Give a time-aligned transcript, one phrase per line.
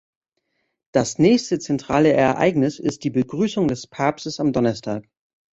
[0.93, 5.07] Das nächste zentrale Ereignis ist die Begrüßung des Papstes am Donnerstag.